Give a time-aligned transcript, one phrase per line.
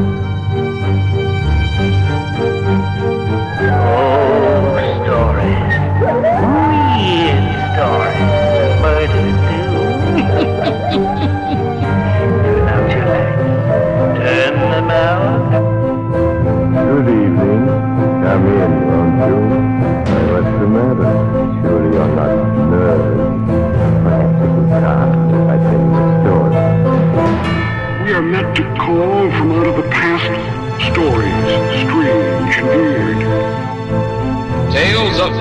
[0.00, 0.27] Oh,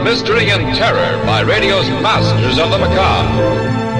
[0.08, 3.28] mystery and terror by radio's masters of the macabre.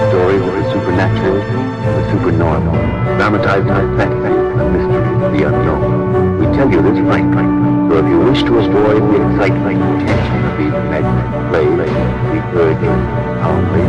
[0.08, 2.72] Stories of the supernatural, the supernormal,
[3.20, 5.04] dramatized fantasy, the mystery,
[5.36, 6.40] the unknown.
[6.40, 7.44] We tell you this frankly,
[7.92, 11.92] so if you wish to avoid the excitement and tension of these maddening plays,
[12.32, 12.96] we urge you,
[13.44, 13.84] humbly,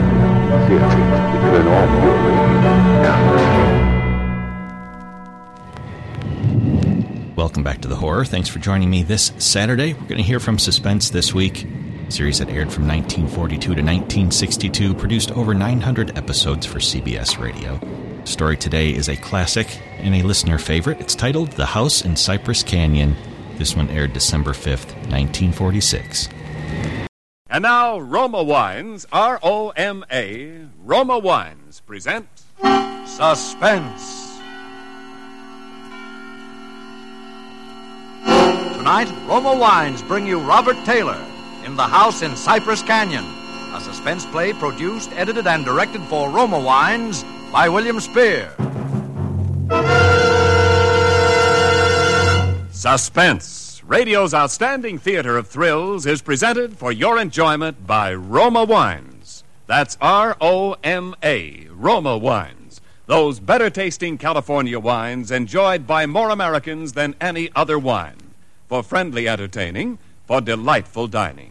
[0.52, 2.68] sincerely, to turn off your radio
[3.00, 3.20] now.
[7.38, 8.26] Welcome back to the horror.
[8.26, 9.94] Thanks for joining me this Saturday.
[9.94, 11.66] We're going to hear from Suspense this week.
[12.10, 17.78] Series that aired from 1942 to 1962, produced over 900 episodes for CBS Radio.
[17.78, 21.00] The story today is a classic and a listener favorite.
[21.00, 23.16] It's titled The House in Cypress Canyon.
[23.58, 26.30] This one aired December 5th, 1946.
[27.52, 32.28] And now, Roma Wines, R O M A, Roma Wines present
[33.06, 34.40] Suspense.
[38.78, 41.24] Tonight, Roma Wines bring you Robert Taylor
[41.70, 43.24] in The House in Cypress Canyon,
[43.76, 48.52] a suspense play produced, edited, and directed for Roma Wines by William Spier.
[52.72, 59.44] Suspense, radio's outstanding theater of thrills, is presented for your enjoyment by Roma Wines.
[59.68, 62.82] That's R O M A, Roma Wines.
[63.06, 68.34] Those better tasting California wines enjoyed by more Americans than any other wine.
[68.68, 71.49] For friendly entertaining, for delightful dining.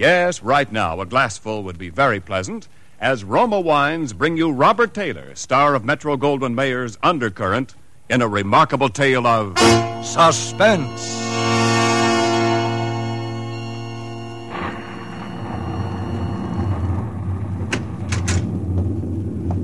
[0.00, 2.68] Yes, right now, a glassful would be very pleasant
[3.02, 7.74] as Roma Wines bring you Robert Taylor, star of Metro Goldwyn Mayer's Undercurrent,
[8.08, 9.58] in a remarkable tale of
[10.02, 11.20] Suspense.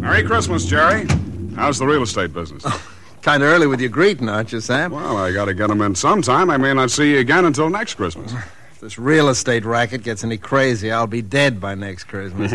[0.02, 1.06] Merry Christmas, Jerry.
[1.54, 2.62] How's the real estate business?
[2.66, 2.90] Oh,
[3.22, 4.92] kind of early with your greeting, aren't you, Sam?
[4.92, 6.50] Well, I got to get get 'em in sometime.
[6.50, 8.34] I may not see you again until next Christmas.
[8.76, 12.52] If this real estate racket gets any crazy, I'll be dead by next Christmas.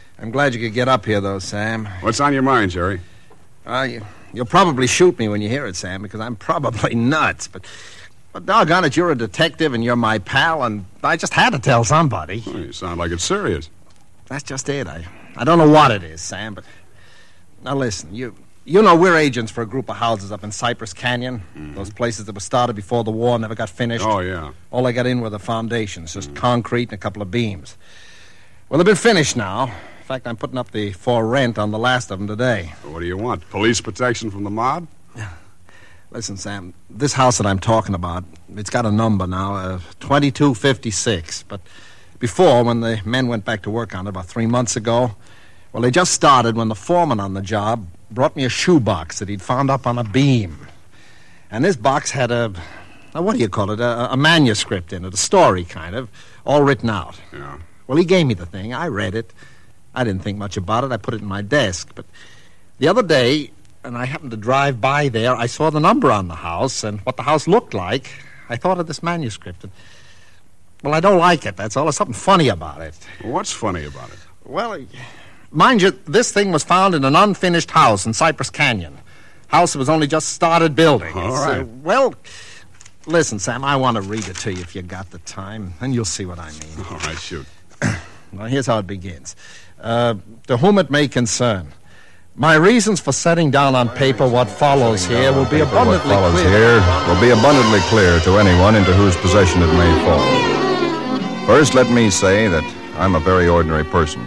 [0.18, 1.86] I'm glad you could get up here, though, Sam.
[2.02, 3.00] What's on your mind, Jerry?
[3.66, 7.48] Uh, you, you'll probably shoot me when you hear it, Sam, because I'm probably nuts.
[7.48, 7.66] But,
[8.32, 11.58] but doggone it, you're a detective and you're my pal, and I just had to
[11.58, 12.44] tell somebody.
[12.46, 13.68] Well, you sound like it's serious.
[14.26, 14.86] That's just it.
[14.86, 16.62] I, I don't know what it is, Sam, but
[17.64, 20.92] now listen, you you know we're agents for a group of houses up in Cypress
[20.92, 21.42] Canyon.
[21.74, 24.04] Those places that were started before the war, never got finished.
[24.04, 24.52] Oh, yeah.
[24.72, 27.78] All they got in were the foundations, just concrete and a couple of beams.
[28.68, 29.66] Well, they've been finished now.
[29.66, 32.72] In fact, I'm putting up the for rent on the last of them today.
[32.82, 33.48] What do you want?
[33.50, 34.88] Police protection from the mob?
[35.14, 35.30] Yeah.
[36.10, 38.24] Listen, Sam, this house that I'm talking about,
[38.56, 41.44] it's got a number now, uh, 2256.
[41.44, 41.60] But
[42.18, 45.14] before, when the men went back to work on it about three months ago,
[45.72, 49.28] well, they just started when the foreman on the job brought me a shoebox that
[49.28, 50.66] he'd found up on a beam.
[51.50, 52.50] And this box had a,
[53.14, 56.10] a what do you call it, a, a manuscript in it, a story kind of,
[56.46, 57.20] all written out.
[57.30, 57.58] Yeah.
[57.86, 58.72] Well, he gave me the thing.
[58.72, 59.32] I read it.
[59.94, 60.92] I didn't think much about it.
[60.92, 61.92] I put it in my desk.
[61.94, 62.06] But
[62.78, 63.50] the other day,
[63.84, 67.00] and I happened to drive by there, I saw the number on the house and
[67.00, 68.10] what the house looked like.
[68.48, 69.62] I thought of this manuscript.
[69.62, 69.72] And,
[70.82, 71.56] well, I don't like it.
[71.56, 71.84] That's all.
[71.84, 72.96] There's something funny about it.
[73.22, 74.18] What's funny about it?
[74.44, 74.84] Well,
[75.50, 78.98] mind you, this thing was found in an unfinished house in Cypress Canyon.
[79.48, 81.12] House that was only just started building.
[81.14, 82.14] All uh, well,
[83.06, 85.94] listen, Sam, I want to read it to you if you got the time, and
[85.94, 86.84] you'll see what I mean.
[86.90, 87.46] All right, shoot.
[88.32, 89.34] Well, here's how it begins.
[89.80, 90.16] Uh,
[90.48, 91.68] to whom it may concern.
[92.34, 96.40] My reasons for setting down on paper what follows here will be abundantly What follows
[96.42, 96.50] clear.
[96.50, 101.46] here will be abundantly clear to anyone into whose possession it may fall.
[101.46, 102.64] First, let me say that
[102.98, 104.26] I'm a very ordinary person.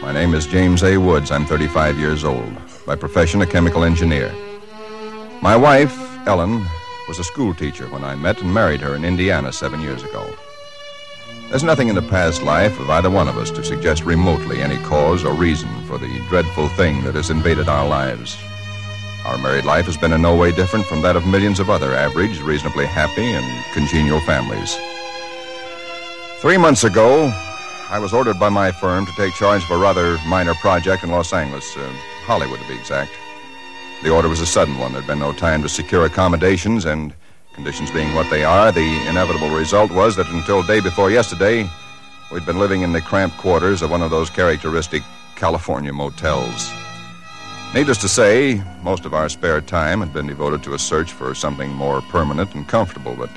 [0.00, 0.96] My name is James A.
[0.96, 1.32] Woods.
[1.32, 2.52] I'm 35 years old.
[2.86, 4.32] By profession, a chemical engineer.
[5.42, 5.92] My wife,
[6.26, 6.64] Ellen,
[7.08, 10.32] was a school teacher when I met and married her in Indiana seven years ago.
[11.50, 14.76] There's nothing in the past life of either one of us to suggest remotely any
[14.84, 18.38] cause or reason for the dreadful thing that has invaded our lives.
[19.26, 21.92] Our married life has been in no way different from that of millions of other
[21.92, 24.76] average, reasonably happy, and congenial families.
[26.40, 27.32] Three months ago,
[27.90, 31.10] I was ordered by my firm to take charge of a rather minor project in
[31.10, 31.90] Los Angeles, uh,
[32.26, 33.10] Hollywood to be exact.
[34.02, 34.92] The order was a sudden one.
[34.92, 37.14] There'd been no time to secure accommodations, and
[37.54, 41.66] conditions being what they are, the inevitable result was that until day before yesterday,
[42.30, 45.02] we'd been living in the cramped quarters of one of those characteristic
[45.34, 46.70] California motels.
[47.74, 51.34] Needless to say, most of our spare time had been devoted to a search for
[51.34, 53.30] something more permanent and comfortable, but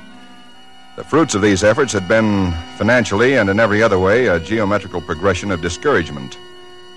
[0.96, 5.00] the fruits of these efforts had been, financially and in every other way, a geometrical
[5.00, 6.38] progression of discouragement.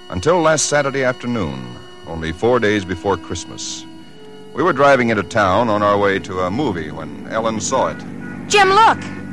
[0.10, 1.76] Until last Saturday afternoon,
[2.08, 3.86] only four days before Christmas.
[4.54, 7.98] We were driving into town on our way to a movie when Ellen saw it.
[8.48, 9.25] Jim, look!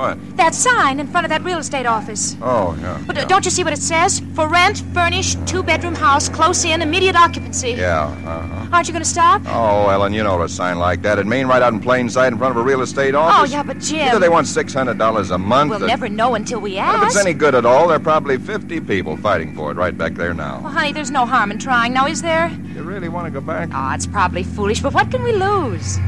[0.00, 0.36] What?
[0.38, 2.34] That sign in front of that real estate office.
[2.40, 2.98] Oh, yeah.
[3.06, 4.22] But uh, don't you see what it says?
[4.34, 7.72] For rent, furnished, two bedroom house, close in, immediate occupancy.
[7.72, 8.68] Yeah, uh-huh.
[8.72, 9.42] Aren't you going to stop?
[9.44, 11.18] Oh, Ellen, you know what a sign like that.
[11.18, 13.50] It'd mean right out in plain sight in front of a real estate office.
[13.50, 14.08] Oh, yeah, but Jim.
[14.08, 15.70] Either they want $600 a month.
[15.70, 18.00] We'll or- never know until we Well, if it's any good at all, there are
[18.00, 20.60] probably 50 people fighting for it right back there now.
[20.62, 22.48] Well, honey, there's no harm in trying now, is there?
[22.74, 23.68] You really want to go back?
[23.74, 25.98] Oh, it's probably foolish, but what can we lose?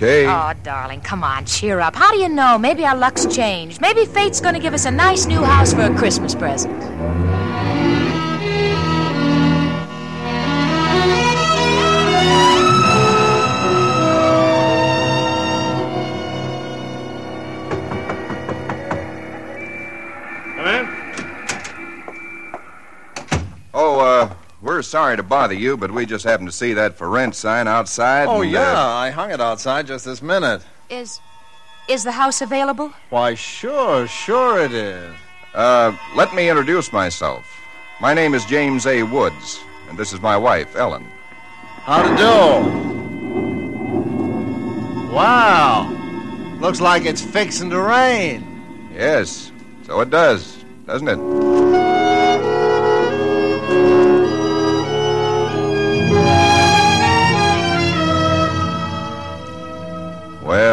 [0.00, 0.24] Okay.
[0.26, 1.94] Oh, darling, come on, cheer up.
[1.94, 2.56] How do you know?
[2.56, 3.82] Maybe our luck's changed.
[3.82, 6.72] Maybe fate's to give us a nice new house for a Christmas present.
[24.80, 27.68] Uh, sorry to bother you, but we just happened to see that for rent sign
[27.68, 28.26] outside.
[28.28, 30.62] Oh, and, yeah, uh, I hung it outside just this minute.
[30.88, 31.20] Is
[31.88, 32.92] is the house available?
[33.10, 35.14] Why, sure, sure it is.
[35.54, 37.44] uh, let me introduce myself.
[38.00, 39.02] My name is James A.
[39.02, 41.04] Woods, and this is my wife, Ellen.
[41.84, 42.80] How to do?
[45.12, 45.88] Wow.
[46.60, 48.44] Looks like it's fixing to rain.
[48.94, 49.50] Yes,
[49.82, 51.18] so it does, doesn't it?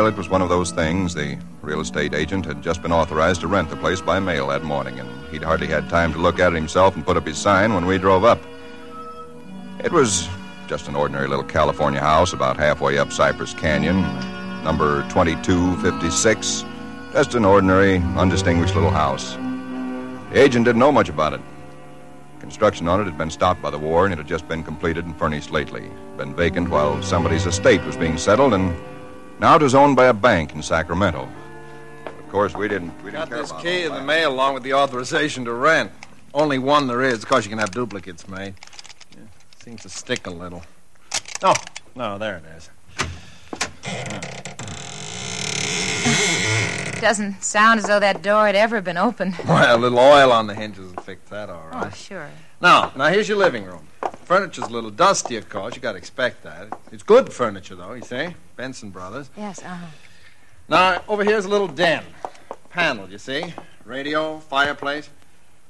[0.08, 1.14] It was one of those things.
[1.14, 4.64] The real estate agent had just been authorized to rent the place by mail that
[4.64, 7.38] morning, and he'd hardly had time to look at it himself and put up his
[7.38, 8.40] sign when we drove up.
[9.84, 10.30] It was
[10.68, 14.02] just an ordinary little California house about halfway up Cypress Canyon,
[14.64, 16.64] number 2256.
[17.12, 19.34] Just an ordinary, undistinguished little house.
[20.32, 21.42] The agent didn't know much about it.
[22.40, 25.04] Construction on it had been stopped by the war, and it had just been completed
[25.04, 25.92] and furnished lately.
[26.16, 28.74] Been vacant while somebody's estate was being settled, and
[29.40, 31.28] now it was owned by a bank in Sacramento.
[32.06, 32.96] Of course, we didn't.
[33.04, 35.54] We didn't Got care this about key in the mail along with the authorization to
[35.54, 35.92] rent.
[36.34, 38.54] Only one there is, Of course, you can have duplicates made.
[39.12, 39.24] Yeah,
[39.64, 40.64] seems to stick a little.
[41.42, 41.56] Oh,
[41.96, 42.70] no, there it is.
[47.02, 49.36] Doesn't sound as though that door had ever been opened.
[49.48, 51.88] Well, a little oil on the hinges will fix that all right.
[51.88, 52.30] Oh, sure.
[52.62, 53.88] Now, now here's your living room.
[54.24, 55.76] Furniture's a little dusty, of course.
[55.76, 56.78] You got to expect that.
[56.92, 57.94] It's good furniture, though.
[57.94, 59.30] You see, Benson Brothers.
[59.38, 59.86] Yes, uh-huh.
[60.70, 62.04] Now, over here's a little den,
[62.70, 63.12] paneled.
[63.12, 63.54] You see,
[63.86, 65.10] radio, fireplace.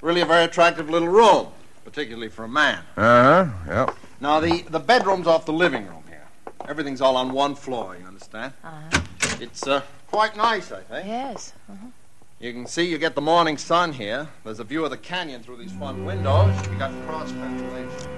[0.02, 1.48] Really a very attractive little room,
[1.86, 2.80] particularly for a man.
[2.96, 3.48] Uh huh.
[3.68, 3.96] Yep.
[4.22, 6.28] Now, the the bedroom's off the living room here.
[6.68, 7.96] Everything's all on one floor.
[8.00, 8.54] You understand?
[8.64, 9.02] Uh-huh.
[9.40, 11.08] It's uh, quite nice, I think.
[11.08, 11.54] Yes.
[11.70, 11.88] Uh-huh.
[12.40, 14.28] You can see you get the morning sun here.
[14.44, 16.56] There's a view of the canyon through these front windows.
[16.68, 18.10] You got cross ventilation.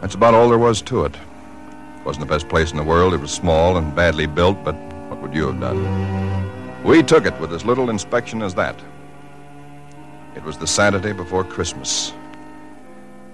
[0.00, 1.14] That's about all there was to it.
[1.14, 3.14] It wasn't the best place in the world.
[3.14, 4.74] It was small and badly built, but
[5.08, 6.84] what would you have done?
[6.84, 8.76] We took it with as little inspection as that.
[10.34, 12.12] It was the Saturday before Christmas.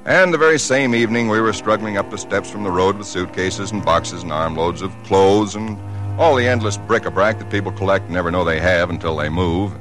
[0.06, 3.06] And the very same evening, we were struggling up the steps from the road with
[3.06, 5.78] suitcases and boxes and armloads of clothes and
[6.18, 9.72] all the endless bric-a-brac that people collect and never know they have until they move.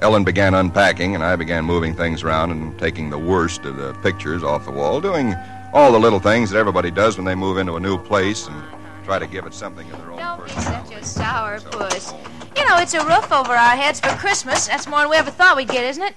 [0.00, 3.94] Ellen began unpacking, and I began moving things around and taking the worst of the
[4.02, 5.34] pictures off the wall, doing
[5.72, 8.64] all the little things that everybody does when they move into a new place and
[9.04, 12.12] try to give it something of their own Don't be such a sour puss.
[12.56, 14.66] You know, it's a roof over our heads for Christmas.
[14.66, 16.14] That's more than we ever thought we'd get, isn't it?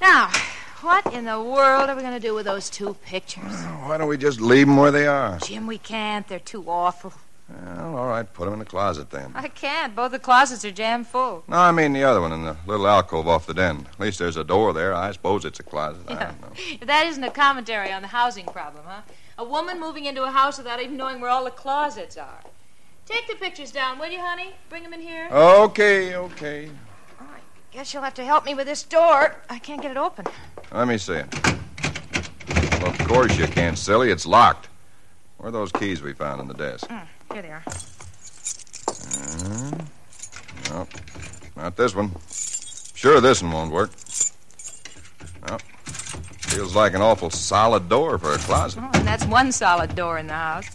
[0.00, 0.30] Now,
[0.80, 3.62] what in the world are we going to do with those two pictures?
[3.84, 5.38] Why don't we just leave them where they are?
[5.38, 6.26] Jim, we can't.
[6.26, 7.12] They're too awful.
[7.62, 9.32] Well, all right, put them in the closet then.
[9.34, 9.94] I can't.
[9.94, 11.44] Both the closets are jammed full.
[11.48, 13.86] No, I mean the other one in the little alcove off the den.
[13.92, 14.94] At least there's a door there.
[14.94, 16.02] I suppose it's a closet.
[16.08, 16.48] I don't know.
[16.86, 19.02] That isn't a commentary on the housing problem, huh?
[19.38, 22.40] A woman moving into a house without even knowing where all the closets are.
[23.06, 24.54] Take the pictures down, will you, honey?
[24.68, 25.28] Bring them in here.
[25.30, 26.70] Okay, okay.
[27.20, 27.42] All right.
[27.70, 29.36] Guess you'll have to help me with this door.
[29.50, 30.26] I can't get it open.
[30.72, 31.34] Let me see it.
[32.80, 34.10] Well, of course you can't, silly.
[34.10, 34.68] It's locked.
[35.38, 36.86] Where are those keys we found on the desk?
[36.88, 37.62] Mm, here they are.
[38.88, 39.78] Uh,
[40.70, 40.88] nope,
[41.56, 42.10] not this one.
[42.94, 43.90] Sure, this one won't work.
[45.48, 45.62] Nope.
[46.54, 48.80] Feels like an awful solid door for a closet.
[48.82, 50.66] Oh, and that's one solid door in the house.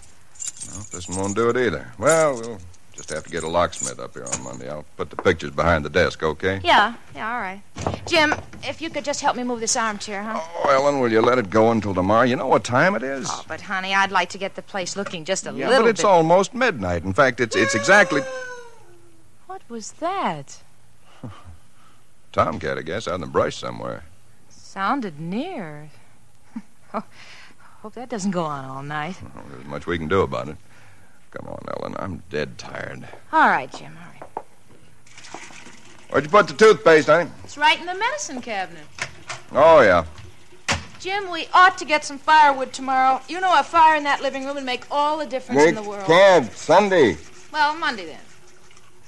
[0.69, 1.91] Well, this one won't do it either.
[1.97, 2.59] Well, we'll
[2.93, 4.69] just have to get a locksmith up here on Monday.
[4.69, 6.59] I'll put the pictures behind the desk, okay?
[6.63, 7.61] Yeah, yeah, all right.
[8.05, 10.39] Jim, if you could just help me move this armchair, huh?
[10.41, 12.23] Oh, Ellen, will you let it go until tomorrow?
[12.23, 13.27] You know what time it is?
[13.29, 15.89] Oh, but honey, I'd like to get the place looking just a yeah, little but
[15.89, 16.07] it's bit.
[16.09, 17.03] almost midnight.
[17.03, 18.21] In fact, it's it's exactly
[19.47, 20.61] What was that?
[22.31, 24.03] Tomcat, I guess, out in the brush somewhere.
[24.49, 25.89] Sounded near.
[26.93, 27.03] oh,
[27.81, 29.15] hope that doesn't go on all night.
[29.35, 30.57] Well, there's much we can do about it.
[31.31, 31.95] Come on, Ellen.
[31.99, 33.07] I'm dead tired.
[33.31, 34.45] All right, Jim, all right.
[36.09, 37.29] Where'd you put the toothpaste, honey?
[37.43, 38.83] It's right in the medicine cabinet.
[39.51, 40.05] Oh, yeah.
[40.99, 43.21] Jim, we ought to get some firewood tomorrow.
[43.29, 45.83] You know, a fire in that living room would make all the difference in the
[45.83, 46.05] world.
[46.07, 47.15] cab, Sunday.
[47.53, 48.19] Well, Monday then.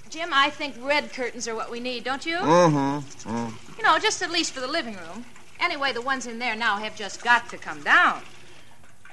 [0.09, 2.37] Jim, I think red curtains are what we need, don't you?
[2.37, 3.29] Mm-hmm.
[3.29, 3.77] Mm.
[3.77, 5.25] You know, just at least for the living room.
[5.59, 8.21] Anyway, the ones in there now have just got to come down.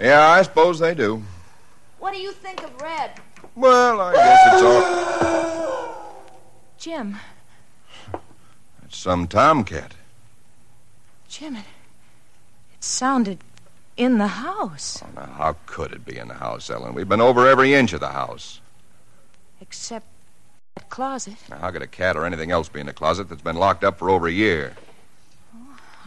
[0.01, 1.23] Yeah, I suppose they do.
[1.99, 3.13] What do you think of red?
[3.55, 6.25] Well, I guess it's all.
[6.79, 7.17] Jim,
[8.89, 9.93] It's some tomcat.
[11.29, 11.65] Jim, it,
[12.73, 13.39] it sounded
[13.99, 15.03] in the house.
[15.05, 16.95] Oh, now, how could it be in the house, Ellen?
[16.95, 18.63] We've been over every inch of the house.
[19.61, 20.07] Except
[20.77, 21.37] that closet.
[21.51, 23.85] Now, how could a cat or anything else be in a closet that's been locked
[23.85, 24.75] up for over a year?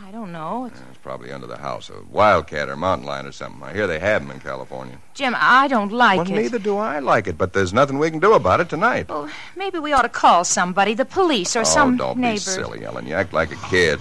[0.04, 0.66] I don't know.
[0.66, 1.90] It's, It's probably under the house.
[1.90, 3.62] A wildcat or mountain lion or something.
[3.64, 4.98] I hear they have them in California.
[5.14, 6.34] Jim, I don't like well, it.
[6.34, 9.10] neither do I like it, but there's nothing we can do about it tonight.
[9.10, 12.46] Well, maybe we ought to call somebody, the police or oh, some don't neighbors.
[12.46, 13.06] be silly, Ellen.
[13.06, 14.00] You act like a kid.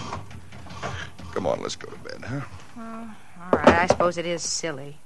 [1.32, 2.40] Come on, let's go to bed, huh?
[2.76, 3.10] Well,
[3.52, 4.96] All right, I suppose it is silly.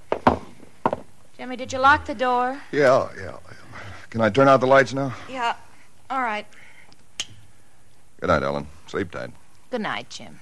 [1.36, 2.60] Jimmy, did you lock the door?
[2.70, 3.36] Yeah, yeah.
[4.10, 5.12] Can I turn out the lights now?
[5.28, 5.56] Yeah.
[6.08, 6.46] All right.
[8.20, 8.68] Good night, Ellen.
[8.86, 9.30] Sleep tight.
[9.70, 10.38] Good night, Jim.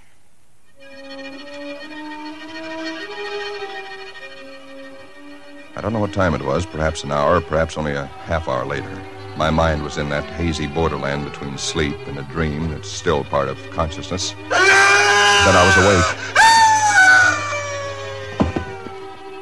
[5.74, 8.64] I don't know what time it was, perhaps an hour, perhaps only a half hour
[8.64, 9.02] later.
[9.36, 13.48] My mind was in that hazy borderland between sleep and a dream that's still part
[13.48, 14.32] of consciousness.
[14.50, 16.04] then I was awake.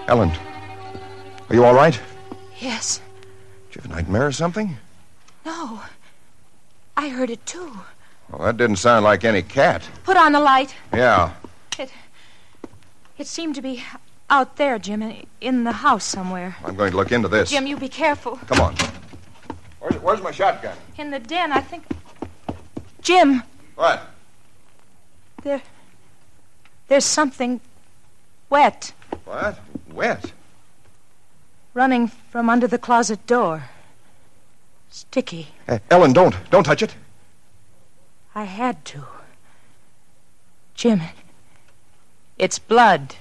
[0.09, 0.31] Ellen,
[1.51, 2.01] are you all right?
[2.59, 3.01] Yes.
[3.71, 4.77] Did you have a nightmare or something?
[5.45, 5.81] No.
[6.97, 7.73] I heard it too.
[8.31, 9.83] Well, that didn't sound like any cat.
[10.05, 10.75] Put on the light.
[10.93, 11.33] Yeah.
[13.21, 13.27] It.
[13.27, 13.83] Seemed to be
[14.31, 15.03] out there, Jim,
[15.41, 16.57] in- the house somewhere.
[16.65, 17.51] I'm going to look into this.
[17.51, 18.37] Jim, you be careful.
[18.47, 18.75] Come on.
[19.79, 20.77] Where's, where's my shotgun?
[20.97, 21.85] In the den, I think.
[23.03, 23.43] Jim,
[23.77, 24.07] What?
[25.43, 25.63] there.
[26.89, 27.61] There's something
[28.51, 28.93] wet
[29.25, 29.59] What?
[29.93, 30.33] Wet?
[31.75, 33.65] running from under the closet door.
[34.91, 35.49] Sticky.
[35.69, 36.35] Eh, Ellen, don't.
[36.51, 36.95] Don't touch it.
[38.35, 39.05] I had to.
[40.75, 41.01] Jim,
[42.41, 43.15] it's blood.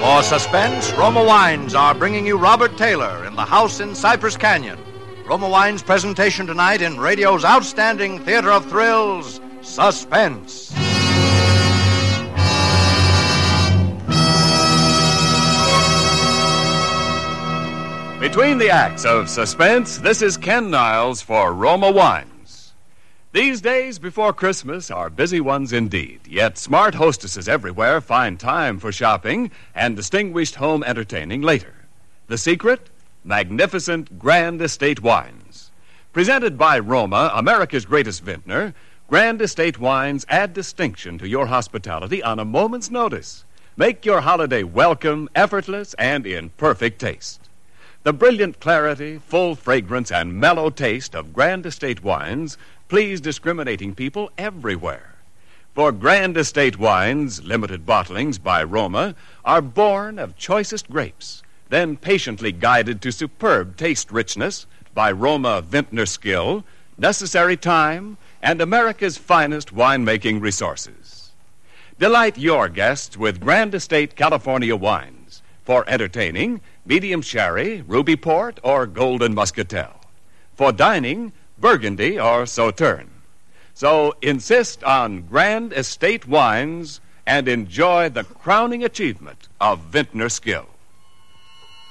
[0.00, 4.78] For suspense, Roma Wines are bringing you Robert Taylor in the house in Cypress Canyon.
[5.26, 10.72] Roma Wines' presentation tonight in radio's outstanding theater of thrills, Suspense.
[18.20, 22.72] Between the acts of suspense, this is Ken Niles for Roma Wines.
[23.30, 28.90] These days before Christmas are busy ones indeed, yet smart hostesses everywhere find time for
[28.90, 31.72] shopping and distinguished home entertaining later.
[32.26, 32.90] The secret?
[33.22, 35.70] Magnificent Grand Estate Wines.
[36.12, 38.74] Presented by Roma, America's greatest vintner,
[39.06, 43.44] Grand Estate Wines add distinction to your hospitality on a moment's notice.
[43.76, 47.47] Make your holiday welcome, effortless, and in perfect taste.
[48.04, 52.56] The brilliant clarity, full fragrance, and mellow taste of Grand Estate wines
[52.88, 55.16] please discriminating people everywhere.
[55.74, 59.14] For Grand Estate wines, limited bottlings by Roma,
[59.44, 66.06] are born of choicest grapes, then patiently guided to superb taste richness by Roma vintner
[66.06, 66.64] skill,
[66.96, 71.32] necessary time, and America's finest winemaking resources.
[71.98, 75.17] Delight your guests with Grand Estate California wines.
[75.68, 80.00] For entertaining, medium sherry, ruby port, or golden muscatel.
[80.54, 83.10] For dining, burgundy or sauterne.
[83.74, 90.64] So insist on Grand Estate wines and enjoy the crowning achievement of vintner skill.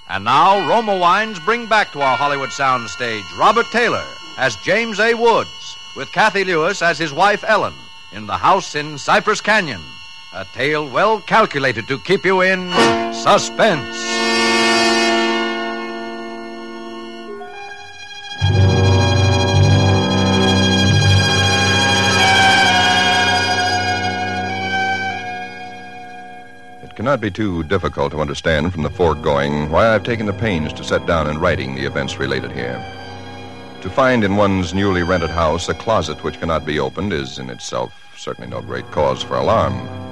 [0.10, 4.08] And now, Roma Wines bring back to our Hollywood soundstage Robert Taylor
[4.40, 5.14] as James A.
[5.14, 7.76] Woods, with Cathy Lewis as his wife Ellen,
[8.12, 9.82] in the house in Cypress Canyon.
[10.38, 12.72] A tale well calculated to keep you in
[13.12, 13.98] suspense.
[26.84, 30.72] It cannot be too difficult to understand from the foregoing why I've taken the pains
[30.74, 32.78] to set down in writing the events related here.
[33.82, 37.50] To find in one's newly rented house a closet which cannot be opened is in
[37.50, 40.07] itself certainly no great cause for alarm.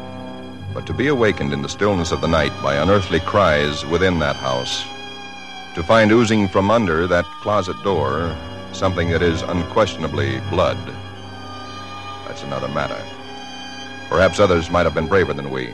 [0.76, 4.36] But to be awakened in the stillness of the night by unearthly cries within that
[4.36, 4.84] house,
[5.74, 8.36] to find oozing from under that closet door
[8.74, 10.78] something that is unquestionably blood,
[12.28, 13.02] that's another matter.
[14.10, 15.74] Perhaps others might have been braver than we.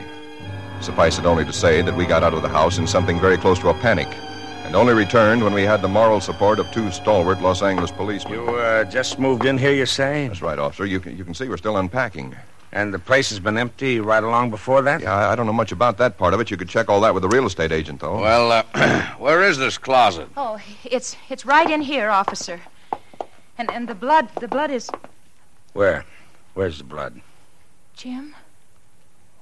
[0.80, 3.36] Suffice it only to say that we got out of the house in something very
[3.36, 4.08] close to a panic,
[4.64, 8.34] and only returned when we had the moral support of two stalwart Los Angeles policemen.
[8.34, 10.28] You uh, just moved in here, you say?
[10.28, 10.86] That's right, officer.
[10.86, 12.36] You can, you can see we're still unpacking.
[12.74, 15.02] And the place has been empty right along before that?
[15.02, 16.50] Yeah, I, I don't know much about that part of it.
[16.50, 18.18] You could check all that with the real estate agent, though.
[18.20, 20.28] Well, uh, where is this closet?
[20.36, 22.60] Oh, it's it's right in here, officer.
[23.58, 24.88] And and the blood the blood is
[25.74, 26.04] Where?
[26.54, 27.20] Where's the blood?
[27.94, 28.34] Jim.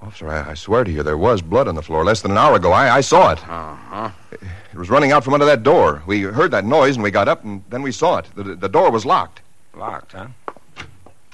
[0.03, 2.39] Officer, I, I swear to you, there was blood on the floor less than an
[2.39, 2.73] hour ago.
[2.73, 3.39] I, I saw it.
[3.47, 4.11] Uh-huh.
[4.33, 4.41] It,
[4.73, 6.03] it was running out from under that door.
[6.07, 8.27] We heard that noise and we got up and then we saw it.
[8.35, 9.43] The, the door was locked.
[9.75, 10.29] Locked, huh?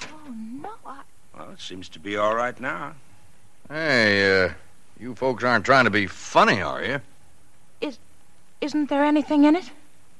[0.03, 1.00] Oh no, I,
[1.37, 2.93] Well, it seems to be all right now.
[3.71, 4.53] Hey, uh,
[5.01, 7.01] you folks aren't trying to be funny, are you?
[7.81, 7.99] Is,
[8.61, 9.71] isn't there anything in it?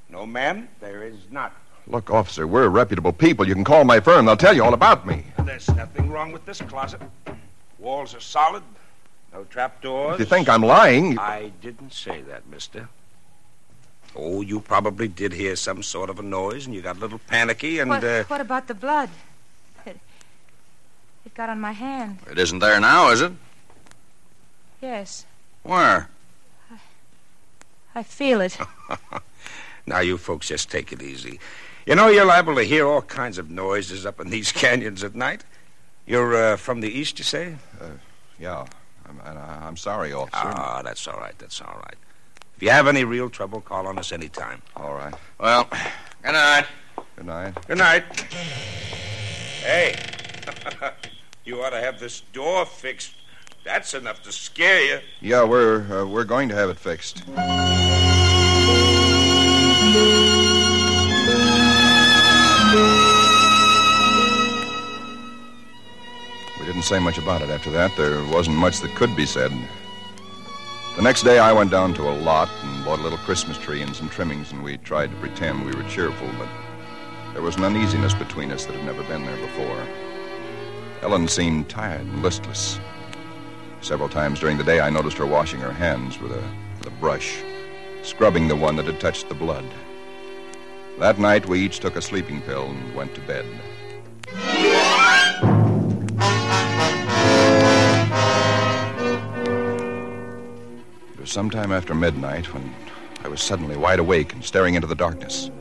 [0.09, 1.53] No, ma'am, there is not.
[1.85, 3.47] Look, officer, we're reputable people.
[3.47, 4.25] You can call my firm.
[4.25, 5.25] They'll tell you all about me.
[5.45, 7.01] There's nothing wrong with this closet.
[7.77, 8.63] Walls are solid.
[9.31, 10.15] No trapdoors.
[10.15, 11.19] If you think I'm lying.
[11.19, 12.89] I didn't say that, mister.
[14.15, 17.19] Oh, you probably did hear some sort of a noise and you got a little
[17.27, 18.23] panicky and, what, uh.
[18.23, 19.09] what about the blood?
[21.37, 22.17] It, it got on my hand.
[22.31, 23.31] It isn't there now, is it?
[24.81, 25.25] Yes,
[25.63, 26.07] Where?
[27.95, 28.57] I feel it.
[29.89, 31.39] Now, you folks just take it easy.
[31.85, 35.15] You know, you're liable to hear all kinds of noises up in these canyons at
[35.15, 35.45] night.
[36.05, 37.55] You're uh, from the east, you say?
[38.37, 38.65] Yeah.
[39.07, 40.35] I'm, I- I'm sorry, officer.
[40.43, 41.33] Ah, that's all right.
[41.39, 41.95] That's all right.
[42.57, 44.61] If you have any real trouble, call on us any time.
[44.75, 45.13] All right.
[45.39, 45.69] Well,
[46.21, 46.65] good night.
[47.15, 47.53] Good night.
[47.67, 48.03] Good night.
[49.63, 49.95] Hey,
[51.47, 53.13] you ought to have this door fixed.
[53.63, 54.99] That's enough to scare you.
[55.21, 57.23] Yeah, we're uh, we're going to have it fixed.
[66.59, 67.95] We didn't say much about it after that.
[67.95, 69.51] There wasn't much that could be said.
[70.97, 73.81] The next day, I went down to a lot and bought a little Christmas tree
[73.81, 76.49] and some trimmings, and we tried to pretend we were cheerful, but
[77.33, 79.85] there was an uneasiness between us that had never been there before.
[81.01, 82.79] Ellen seemed tired and listless.
[83.81, 86.43] Several times during the day, I noticed her washing her hands with a,
[86.79, 87.37] with a brush,
[88.01, 89.65] scrubbing the one that had touched the blood.
[90.99, 93.45] That night, we each took a sleeping pill and went to bed.
[101.13, 102.73] It was sometime after midnight when
[103.23, 105.51] I was suddenly wide awake and staring into the darkness.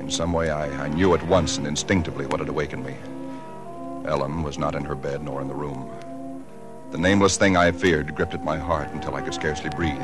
[0.00, 2.96] In some way, I, I knew at once and instinctively what had awakened me.
[4.06, 5.90] Ellen was not in her bed nor in the room.
[6.90, 9.98] The nameless thing I feared gripped at my heart until I could scarcely breathe.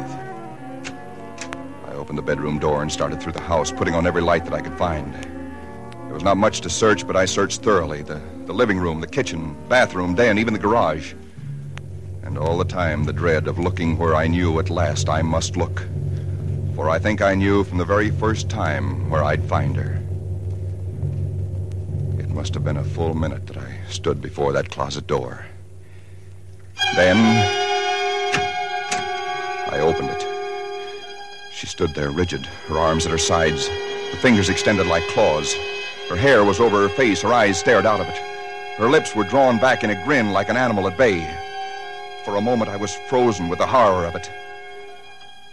[1.86, 4.54] I opened the bedroom door and started through the house, putting on every light that
[4.54, 5.12] I could find.
[5.12, 9.06] There was not much to search, but I searched thoroughly the, the living room, the
[9.06, 11.12] kitchen, bathroom, day, and even the garage.
[12.22, 15.58] And all the time, the dread of looking where I knew at last I must
[15.58, 15.86] look.
[16.74, 20.00] For I think I knew from the very first time where I'd find her.
[22.18, 25.44] It must have been a full minute that I stood before that closet door.
[26.96, 27.16] Then
[29.72, 30.26] I opened it.
[31.52, 35.54] She stood there rigid, her arms at her sides, her fingers extended like claws.
[36.08, 38.16] Her hair was over her face, her eyes stared out of it.
[38.78, 41.22] Her lips were drawn back in a grin like an animal at bay.
[42.24, 44.30] For a moment I was frozen with the horror of it.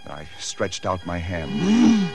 [0.09, 2.09] I stretched out my hand.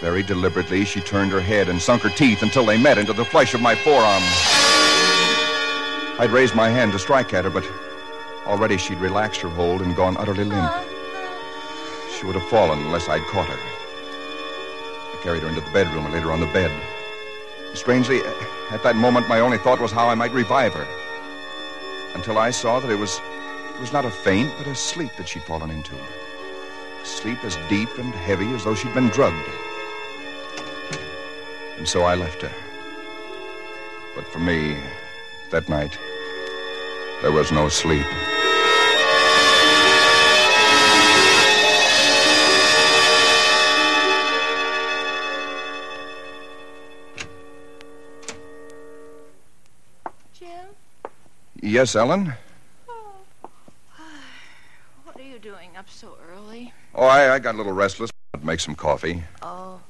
[0.00, 3.24] Very deliberately, she turned her head and sunk her teeth until they met into the
[3.24, 4.22] flesh of my forearm.
[6.20, 7.64] I'd raised my hand to strike at her, but
[8.44, 10.72] already she'd relaxed her hold and gone utterly limp.
[12.18, 13.56] She would have fallen unless I'd caught her.
[13.56, 16.72] I carried her into the bedroom and laid her on the bed.
[17.74, 18.18] Strangely,
[18.70, 20.88] at that moment, my only thought was how I might revive her.
[22.14, 23.20] Until I saw that it was,
[23.74, 25.94] it was not a faint, but a sleep that she'd fallen into.
[25.94, 29.48] A sleep as deep and heavy as though she'd been drugged.
[31.76, 32.52] And so I left her.
[34.16, 34.78] But for me,
[35.50, 35.96] that night,
[37.22, 38.06] there was no sleep.
[50.32, 50.48] Jim,
[51.60, 52.32] Yes, Ellen?
[52.88, 53.12] Oh.
[55.04, 56.72] What are you doing up so early?
[56.94, 58.10] Oh, I, I got a little restless.
[58.34, 59.24] I'd make some coffee.
[59.42, 59.80] Oh.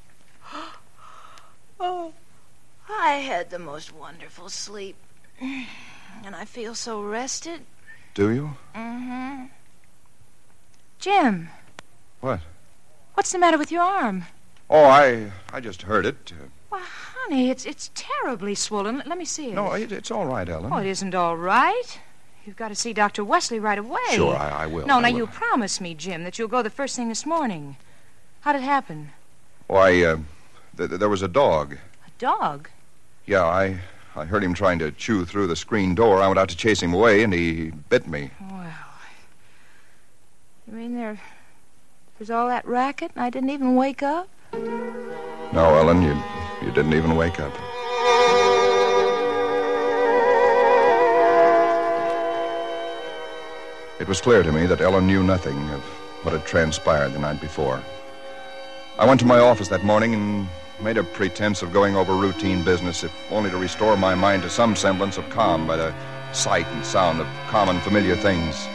[1.80, 2.12] oh.
[2.88, 4.96] I had the most wonderful sleep.
[6.24, 7.60] And I feel so rested.
[8.14, 8.56] Do you?
[8.74, 9.44] Mm-hmm.
[10.98, 11.48] Jim,
[12.20, 12.40] What?
[13.14, 14.24] what's the matter with your arm?
[14.68, 16.32] Oh, I I just heard it.
[16.32, 19.02] Uh, Why, honey, it's it's terribly swollen.
[19.06, 19.54] Let me see it.
[19.54, 20.72] no, it, it's all right, Ellen.
[20.72, 22.00] Oh, it isn't all right.
[22.44, 23.24] You've got to see Dr.
[23.24, 24.00] Wesley right away.
[24.10, 24.86] Sure, I, I will.
[24.86, 25.16] No, I now will.
[25.18, 27.76] you promise me, Jim, that you'll go the first thing this morning.
[28.40, 29.10] How'd it happen?
[29.66, 30.16] Why, uh,
[30.76, 31.74] th- th- there was a dog.
[32.06, 32.70] A dog?
[33.26, 33.80] Yeah, I
[34.18, 36.20] I heard him trying to chew through the screen door.
[36.20, 38.30] I went out to chase him away, and he bit me.
[38.50, 38.72] Well,
[40.66, 41.20] you mean there
[42.18, 44.28] was all that racket and I didn't even wake up?
[44.52, 46.20] No, Ellen, you
[46.62, 47.52] you didn't even wake up.
[54.00, 55.80] It was clear to me that Ellen knew nothing of
[56.22, 57.80] what had transpired the night before.
[58.98, 60.48] I went to my office that morning and
[60.80, 64.50] made a pretense of going over routine business, if only to restore my mind to
[64.50, 65.94] some semblance of calm by the
[66.32, 68.68] sight and sound of common familiar things.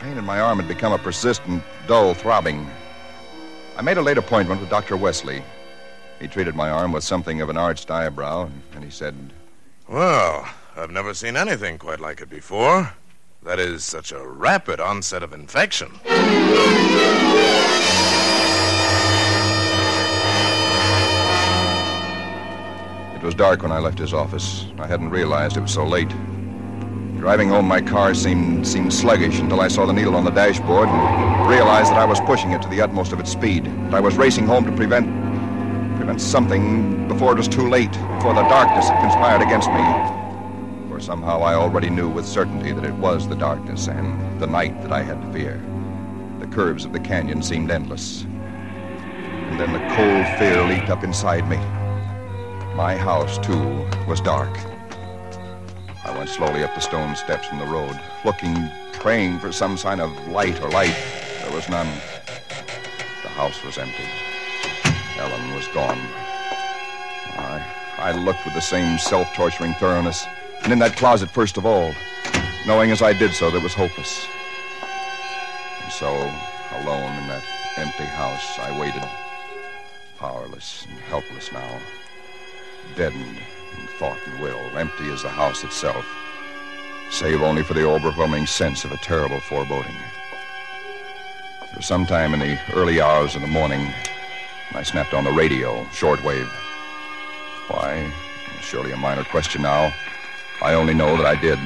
[0.00, 2.68] Pain in my arm had become a persistent, dull throbbing.
[3.76, 4.96] I made a late appointment with Dr.
[4.96, 5.42] Wesley.
[6.20, 9.14] He treated my arm with something of an arched eyebrow, and he said,
[9.88, 12.92] Well, I've never seen anything quite like it before.
[13.42, 16.00] That is such a rapid onset of infection.
[23.24, 24.66] Was dark when I left his office.
[24.78, 26.10] I hadn't realized it was so late.
[27.16, 30.90] Driving home, my car seemed seemed sluggish until I saw the needle on the dashboard
[30.90, 33.66] and realized that I was pushing it to the utmost of its speed.
[33.92, 35.06] I was racing home to prevent
[35.96, 40.90] prevent something before it was too late, before the darkness had conspired against me.
[40.90, 44.82] For somehow I already knew with certainty that it was the darkness and the night
[44.82, 45.64] that I had to fear.
[46.40, 48.24] The curves of the canyon seemed endless.
[48.24, 51.58] And then the cold fear leaped up inside me.
[52.74, 54.50] My house, too, was dark.
[56.04, 60.00] I went slowly up the stone steps from the road, looking, praying for some sign
[60.00, 60.96] of light or light.
[61.42, 61.86] There was none.
[63.22, 64.02] The house was empty.
[65.20, 66.00] Ellen was gone.
[67.38, 67.64] I,
[67.98, 70.26] I looked with the same self torturing thoroughness,
[70.64, 71.94] and in that closet first of all,
[72.66, 74.26] knowing as I did so that it was hopeless.
[75.80, 77.44] And so, alone in that
[77.76, 79.08] empty house, I waited,
[80.18, 81.80] powerless and helpless now
[82.96, 83.38] deadened
[83.78, 86.06] in thought and will, empty as the house itself,
[87.10, 89.96] save only for the overwhelming sense of a terrible foreboding.
[91.74, 93.92] For some time in the early hours of the morning,
[94.72, 96.48] I snapped on the radio, shortwave.
[97.68, 98.12] Why?
[98.60, 99.92] Surely a minor question now.
[100.62, 101.58] I only know that I did.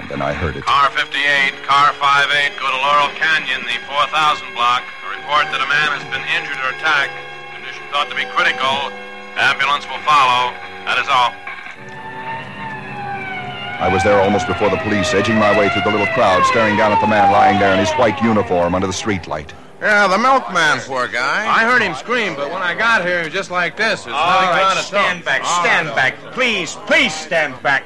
[0.00, 0.64] And then I heard it.
[0.64, 4.84] Car 58, car 58, go to Laurel Canyon, the 4000 block.
[4.84, 7.16] A report that a man has been injured or attacked.
[7.56, 8.92] Condition thought to be critical.
[9.36, 10.52] Ambulance will follow.
[10.88, 11.32] That is all.
[13.78, 16.76] I was there almost before the police, edging my way through the little crowd, staring
[16.78, 19.52] down at the man lying there in his white uniform under the streetlight.
[19.82, 21.46] Yeah, the milkman, poor guy.
[21.46, 24.04] I heard him scream, but when I got here, he was just like this.
[24.04, 24.82] There's All nothing right, on it.
[24.82, 26.14] stand back, stand back.
[26.32, 27.84] Please, please stand back.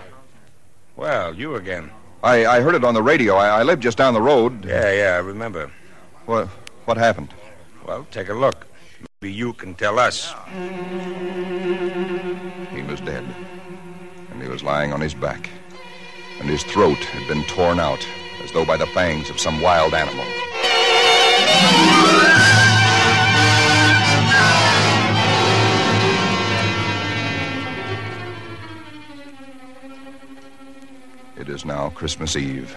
[0.95, 1.91] Well, you again.
[2.23, 3.35] I, I heard it on the radio.
[3.35, 4.65] I, I live just down the road.
[4.65, 5.73] Yeah, yeah, I remember.
[6.27, 6.47] What,
[6.85, 7.35] what happened?
[7.85, 8.67] Well, take a look.
[9.23, 10.33] Maybe you can tell us.
[12.73, 13.23] He was dead.
[14.31, 15.51] And he was lying on his back.
[16.39, 18.03] And his throat had been torn out,
[18.43, 20.25] as though by the fangs of some wild animal.
[31.37, 32.75] It is now Christmas Eve.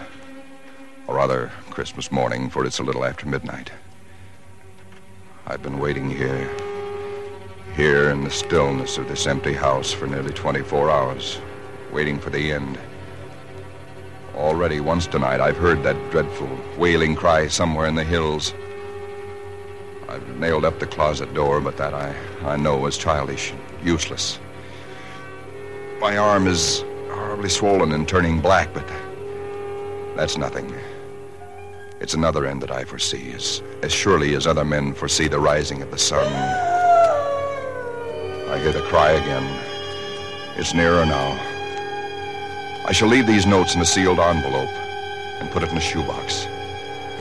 [1.06, 3.70] Or rather, Christmas morning, for it's a little after midnight.
[5.46, 6.50] I've been waiting here,
[7.76, 11.38] here in the stillness of this empty house for nearly 24 hours,
[11.92, 12.78] waiting for the end.
[14.34, 18.54] Already once tonight, I've heard that dreadful wailing cry somewhere in the hills.
[20.08, 24.38] I've nailed up the closet door, but that I, I know is childish and useless.
[26.00, 28.88] My arm is horribly swollen and turning black, but
[30.16, 30.74] that's nothing.
[32.04, 35.80] It's another end that I foresee, as, as surely as other men foresee the rising
[35.80, 36.30] of the sun.
[38.50, 39.42] I hear the cry again.
[40.58, 41.30] It's nearer now.
[42.84, 44.68] I shall leave these notes in a sealed envelope
[45.40, 46.46] and put it in a shoebox,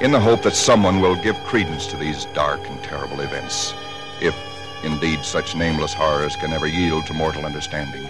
[0.02, 3.74] in the hope that someone will give credence to these dark and terrible events,
[4.20, 4.36] if
[4.84, 8.04] indeed such nameless horrors can ever yield to mortal understanding.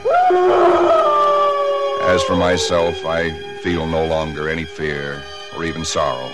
[2.01, 5.21] As for myself, I feel no longer any fear
[5.55, 6.31] or even sorrow.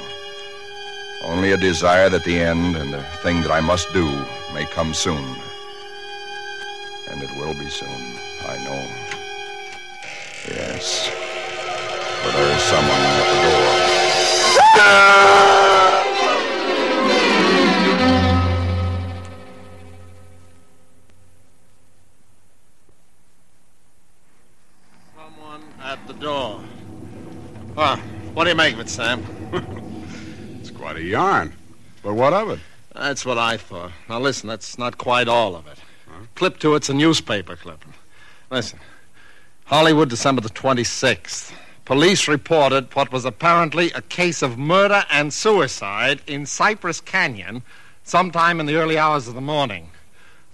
[1.22, 4.06] Only a desire that the end and the thing that I must do
[4.54, 5.24] may come soon.
[7.10, 7.90] And it will be soon,
[8.48, 8.88] I know.
[10.48, 11.10] Yes.
[12.24, 14.00] For there is someone at the door.
[25.16, 26.62] Someone at the door.
[27.76, 27.98] Well,
[28.34, 29.26] what do you make of it, Sam?
[30.90, 31.54] Quite a yarn.
[32.02, 32.60] But what of it?
[32.96, 33.92] That's what I thought.
[34.10, 35.78] Now, listen, that's not quite all of it.
[36.34, 37.94] Clip to it's a newspaper clipping.
[38.50, 38.80] Listen.
[39.66, 41.52] Hollywood, December the 26th.
[41.86, 47.62] Police reported what was apparently a case of murder and suicide in Cypress Canyon
[48.04, 49.92] sometime in the early hours of the morning.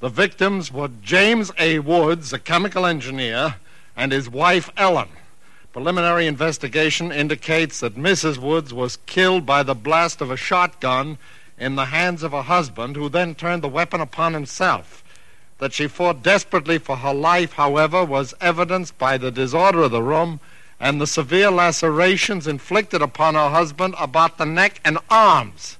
[0.01, 1.79] The victims were James A.
[1.79, 3.55] Woods, a chemical engineer,
[3.95, 5.07] and his wife, Ellen.
[5.75, 8.37] Preliminary investigation indicates that Mrs.
[8.37, 11.17] Woods was killed by the blast of a shotgun
[11.57, 15.03] in the hands of her husband, who then turned the weapon upon himself.
[15.57, 20.01] That she fought desperately for her life, however, was evidenced by the disorder of the
[20.01, 20.39] room
[20.79, 25.77] and the severe lacerations inflicted upon her husband about the neck and arms.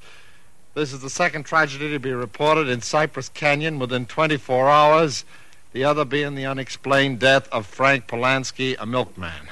[0.74, 5.24] This is the second tragedy to be reported in Cypress Canyon within 24 hours,
[5.72, 9.48] the other being the unexplained death of Frank Polanski, a milkman.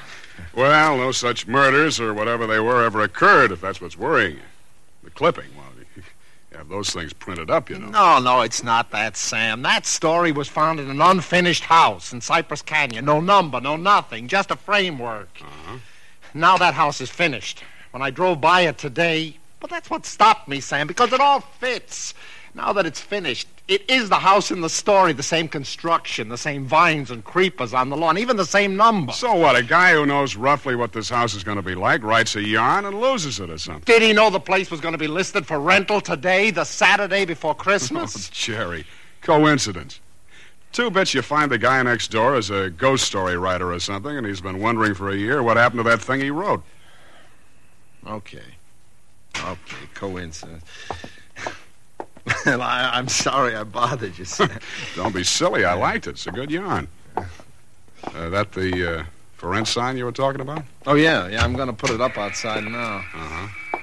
[0.56, 4.42] Well, no such murders or whatever they were ever occurred, if that's what's worrying you.
[5.02, 7.88] The clipping, well, you have those things printed up, you know.
[7.88, 9.62] No, no, it's not that, Sam.
[9.62, 13.04] That story was found in an unfinished house in Cypress Canyon.
[13.04, 15.28] No number, no nothing, just a framework.
[15.40, 15.78] Uh-huh.
[16.32, 17.62] Now that house is finished.
[17.90, 21.40] When I drove by it today, well, that's what stopped me, Sam, because it all
[21.40, 22.14] fits.
[22.54, 26.38] Now that it's finished, it is the house in the story, the same construction, the
[26.38, 29.12] same vines and creepers on the lawn, even the same number.
[29.12, 29.56] So what?
[29.56, 32.42] A guy who knows roughly what this house is going to be like writes a
[32.42, 33.82] yarn and loses it or something.
[33.84, 37.24] Did he know the place was going to be listed for rental today, the Saturday
[37.24, 38.14] before Christmas?
[38.24, 38.86] Oh, Jerry,
[39.20, 40.00] coincidence.
[40.72, 44.16] Two bits you find the guy next door is a ghost story writer or something,
[44.16, 46.62] and he's been wondering for a year what happened to that thing he wrote.
[48.06, 48.42] Okay.
[49.38, 50.64] Okay, coincidence.
[52.26, 54.50] Well, I, I'm sorry I bothered you, Sam.
[54.96, 55.64] Don't be silly.
[55.64, 56.10] I liked it.
[56.10, 56.88] It's a good yarn.
[57.16, 60.62] Uh, that the uh, for rent sign you were talking about?
[60.86, 62.96] Oh, yeah, yeah, I'm going to put it up outside now.
[63.14, 63.78] Uh-huh.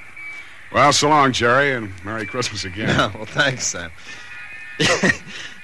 [0.73, 2.89] Well, so long, Jerry, and Merry Christmas again.
[2.89, 3.91] Yeah, well, thanks, Sam.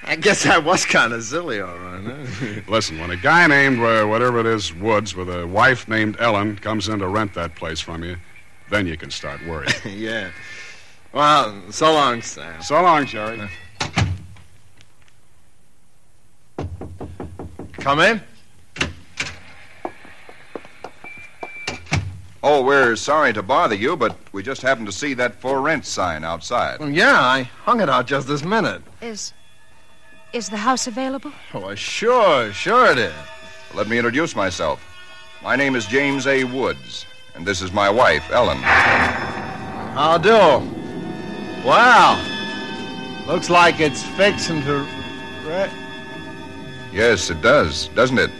[0.04, 2.02] I guess I was kind of silly, all right.
[2.04, 2.60] Huh?
[2.68, 6.56] Listen, when a guy named uh, whatever it is, Woods, with a wife named Ellen,
[6.56, 8.16] comes in to rent that place from you,
[8.70, 9.72] then you can start worrying.
[9.86, 10.30] yeah.
[11.12, 12.62] Well, so long, Sam.
[12.62, 13.40] So long, Jerry.
[13.40, 13.48] Uh,
[17.72, 18.20] come in.
[22.42, 25.84] Oh, we're sorry to bother you, but we just happened to see that for rent
[25.84, 26.78] sign outside.
[26.78, 28.82] Well, yeah, I hung it out just this minute.
[29.02, 29.32] Is.
[30.32, 31.32] Is the house available?
[31.54, 33.14] Oh, sure, sure it is.
[33.74, 34.84] Let me introduce myself.
[35.42, 36.44] My name is James A.
[36.44, 38.58] Woods, and this is my wife, Ellen.
[38.58, 40.77] How do?
[41.64, 42.18] Wow.
[43.26, 44.86] Looks like it's fixing to.
[45.44, 45.70] Re-
[46.92, 48.30] Yes, it does, doesn't it?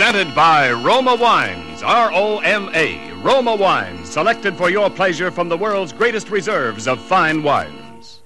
[0.00, 3.12] Presented by Roma Wines, R O M A.
[3.16, 8.22] Roma Wines, selected for your pleasure from the world's greatest reserves of fine wines.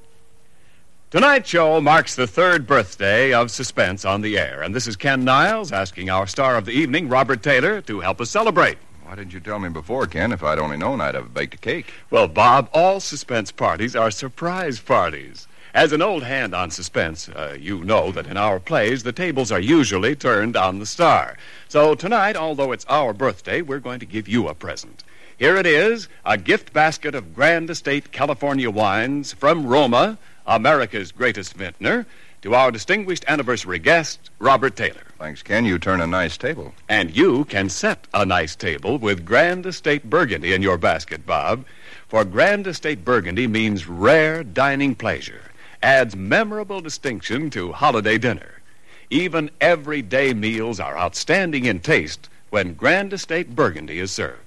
[1.10, 5.24] Tonight's show marks the third birthday of Suspense on the air, and this is Ken
[5.24, 8.78] Niles asking our star of the evening, Robert Taylor, to help us celebrate.
[9.02, 10.30] Why didn't you tell me before, Ken?
[10.30, 11.92] If I'd only known, I'd have baked a cake.
[12.08, 15.48] Well, Bob, all suspense parties are surprise parties.
[15.74, 19.50] As an old hand on suspense, uh, you know that in our plays, the tables
[19.50, 21.37] are usually turned on the star.
[21.66, 25.02] So tonight, although it's our birthday, we're going to give you a present.
[25.37, 31.54] Here it is a gift basket of Grand Estate California wines from Roma, America's greatest
[31.54, 32.06] vintner,
[32.42, 35.02] to our distinguished anniversary guest, Robert Taylor.
[35.18, 35.64] Thanks, Ken.
[35.64, 36.72] You turn a nice table.
[36.88, 41.64] And you can set a nice table with Grand Estate Burgundy in your basket, Bob.
[42.06, 45.40] For Grand Estate Burgundy means rare dining pleasure,
[45.85, 48.62] adds memorable distinction to holiday dinner.
[49.11, 54.40] Even everyday meals are outstanding in taste when Grand Estate Burgundy is served.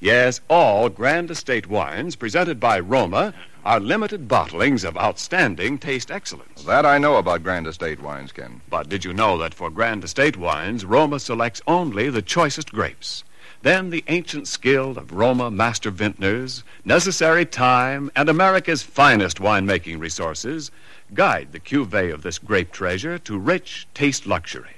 [0.00, 3.32] Yes, all Grand Estate wines presented by Roma
[3.64, 6.64] are limited bottlings of outstanding taste excellence.
[6.64, 8.60] That I know about Grand Estate wines, Ken.
[8.68, 13.22] But did you know that for Grand Estate wines, Roma selects only the choicest grapes?
[13.64, 20.70] Then the ancient skill of Roma master vintners, necessary time, and America's finest winemaking resources
[21.14, 24.76] guide the cuvee of this grape treasure to rich taste luxury.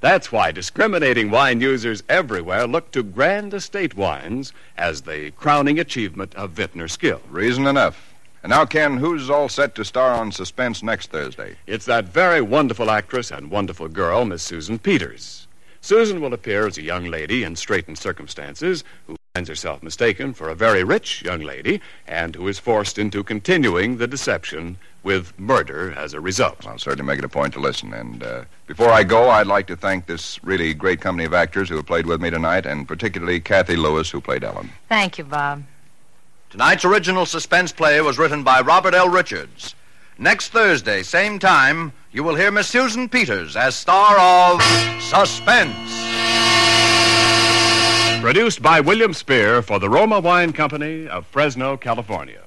[0.00, 6.34] That's why discriminating wine users everywhere look to Grand Estate wines as the crowning achievement
[6.34, 7.22] of vintner skill.
[7.30, 8.12] Reason enough.
[8.42, 11.56] And now, Ken, who's all set to star on Suspense next Thursday?
[11.66, 15.39] It's that very wonderful actress and wonderful girl, Miss Susan Peters.
[15.80, 20.48] Susan will appear as a young lady in straitened circumstances who finds herself mistaken for
[20.48, 25.92] a very rich young lady and who is forced into continuing the deception with murder
[25.92, 26.66] as a result.
[26.66, 27.94] I'll certainly make it a point to listen.
[27.94, 31.68] And uh, before I go, I'd like to thank this really great company of actors
[31.68, 34.70] who have played with me tonight, and particularly Cathy Lewis, who played Ellen.
[34.88, 35.62] Thank you, Bob.
[36.50, 39.08] Tonight's original suspense play was written by Robert L.
[39.08, 39.74] Richards.
[40.18, 44.62] Next Thursday, same time, you will hear Miss Susan Peters as star of
[45.00, 45.90] Suspense.
[48.20, 52.42] Produced by William Spier for the Roma Wine Company of Fresno, California.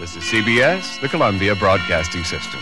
[0.00, 2.60] This is CBS, the Columbia Broadcasting System.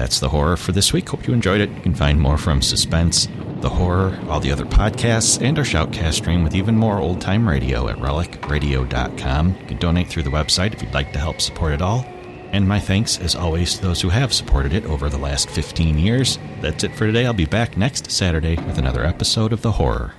[0.00, 1.10] That's the horror for this week.
[1.10, 1.68] Hope you enjoyed it.
[1.68, 3.28] You can find more from Suspense,
[3.60, 7.46] The Horror, all the other podcasts, and our Shoutcast stream with even more old time
[7.46, 9.56] radio at relicradio.com.
[9.60, 12.06] You can donate through the website if you'd like to help support it all.
[12.50, 15.98] And my thanks, as always, to those who have supported it over the last 15
[15.98, 16.38] years.
[16.62, 17.26] That's it for today.
[17.26, 20.14] I'll be back next Saturday with another episode of The Horror.